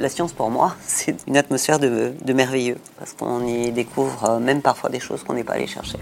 [0.00, 4.38] La science pour moi, c'est une atmosphère de, de merveilleux, parce qu'on y découvre euh,
[4.38, 5.98] même parfois des choses qu'on n'est pas allé chercher.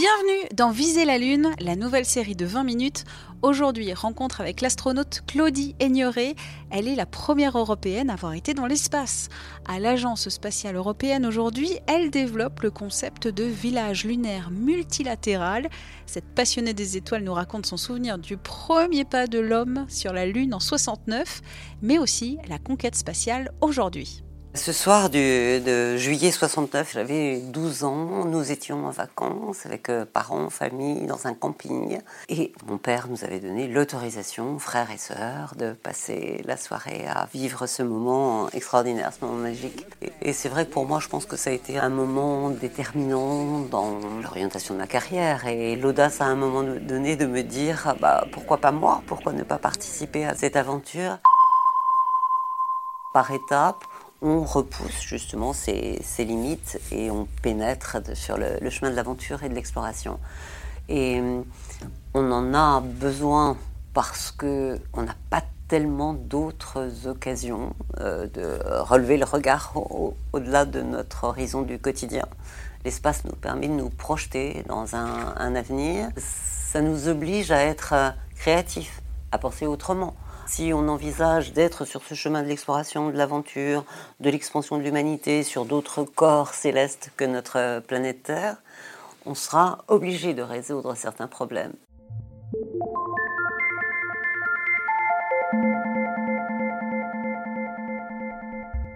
[0.00, 3.04] Bienvenue dans Viser la Lune, la nouvelle série de 20 minutes.
[3.42, 6.36] Aujourd'hui, rencontre avec l'astronaute Claudie Aigneret.
[6.70, 9.28] Elle est la première européenne à avoir été dans l'espace.
[9.68, 15.68] À l'Agence spatiale européenne aujourd'hui, elle développe le concept de village lunaire multilatéral.
[16.06, 20.24] Cette passionnée des étoiles nous raconte son souvenir du premier pas de l'homme sur la
[20.24, 21.42] Lune en 69,
[21.82, 24.22] mais aussi la conquête spatiale aujourd'hui.
[24.54, 28.24] Ce soir du, de juillet 69, j'avais 12 ans.
[28.24, 32.00] Nous étions en vacances avec euh, parents, famille, dans un camping.
[32.28, 37.28] Et mon père nous avait donné l'autorisation, frères et sœurs, de passer la soirée à
[37.32, 39.86] vivre ce moment extraordinaire, ce moment magique.
[40.20, 43.60] Et, c'est vrai que pour moi, je pense que ça a été un moment déterminant
[43.60, 45.46] dans l'orientation de ma carrière.
[45.46, 49.02] Et l'audace à un moment donné de me dire, ah bah, pourquoi pas moi?
[49.06, 51.18] Pourquoi ne pas participer à cette aventure
[53.12, 53.84] Par étapes,
[54.22, 59.54] on repousse justement ces, limites et on pénètre sur le, chemin de l'aventure et de
[59.54, 60.18] l'exploration.
[60.88, 61.22] Et
[62.14, 63.56] on en a besoin
[63.94, 70.64] parce que on n'a pas tellement d'autres occasions euh, de relever le regard au, au-delà
[70.64, 72.26] de notre horizon du quotidien.
[72.84, 76.08] L'espace nous permet de nous projeter dans un, un avenir.
[76.16, 77.94] Ça nous oblige à être
[78.34, 79.00] créatifs,
[79.32, 80.14] à penser autrement
[80.50, 83.84] si on envisage d'être sur ce chemin de l'exploration, de l'aventure,
[84.18, 88.56] de l'expansion de l'humanité sur d'autres corps célestes que notre planète Terre,
[89.26, 91.74] on sera obligé de résoudre certains problèmes.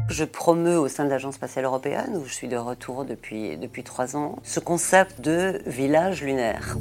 [0.08, 3.84] Je promeus au sein de l'Agence spatiale européenne, où je suis de retour depuis, depuis
[3.84, 6.76] trois ans, ce concept de village lunaire.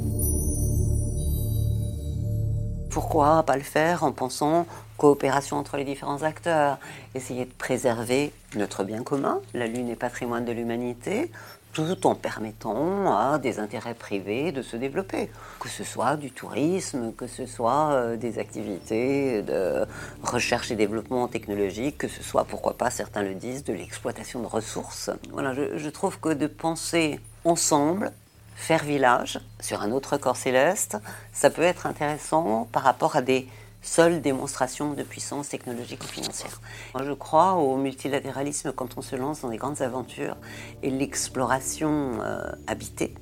[2.94, 4.66] Pourquoi pas le faire en pensant
[4.98, 6.78] coopération entre les différents acteurs,
[7.16, 11.32] essayer de préserver notre bien commun, la Lune est patrimoine de l'humanité,
[11.72, 15.28] tout en permettant à des intérêts privés de se développer,
[15.58, 19.84] que ce soit du tourisme, que ce soit euh, des activités de
[20.22, 24.46] recherche et développement technologique, que ce soit, pourquoi pas, certains le disent, de l'exploitation de
[24.46, 25.10] ressources.
[25.32, 28.12] Voilà, je, je trouve que de penser ensemble,
[28.54, 30.96] faire village sur un autre corps céleste,
[31.32, 33.48] ça peut être intéressant par rapport à des
[33.84, 36.60] seules démonstrations de puissance technologique ou financière.
[36.94, 40.36] Moi, je crois au multilatéralisme quand on se lance dans des grandes aventures
[40.82, 43.14] et l'exploration euh, habitée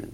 [0.00, 0.06] euh,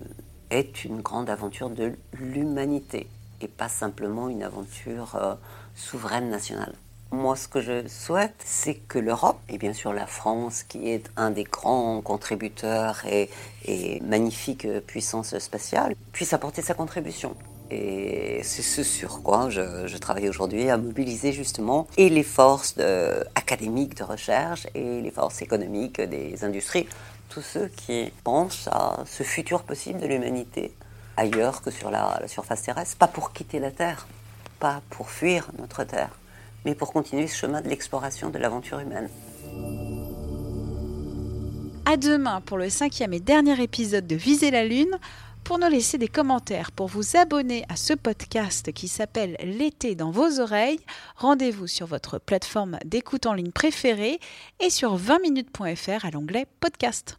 [0.50, 3.06] est une grande aventure de l'humanité
[3.40, 5.34] et pas simplement une aventure euh,
[5.74, 6.74] souveraine nationale.
[7.12, 11.10] Moi, ce que je souhaite, c'est que l'Europe, et bien sûr la France, qui est
[11.18, 13.28] un des grands contributeurs et,
[13.66, 17.36] et magnifique puissance spatiale, puisse apporter sa contribution.
[17.70, 22.76] Et c'est ce sur quoi je, travaille aujourd'hui, à mobiliser justement et les forces
[23.34, 26.88] académiques de recherche et les forces économiques des industries,
[27.28, 30.72] tous ceux qui pensent à ce futur possible de l'humanité
[31.18, 34.06] ailleurs que sur la surface terrestre, pas pour quitter la Terre,
[34.58, 36.08] pas pour fuir notre Terre
[36.64, 39.08] mais pour continuer ce chemin de l'exploration de l'aventure humaine.
[41.84, 44.98] À demain pour le cinquième et dernier épisode de Viser la Lune.
[45.44, 50.12] Pour nous laisser des commentaires, pour vous abonner à ce podcast qui s'appelle L'été dans
[50.12, 50.78] vos oreilles,
[51.16, 54.20] rendez-vous sur votre plateforme d'écoute en ligne préférée
[54.60, 57.18] et sur 20minutes.fr à l'onglet podcast.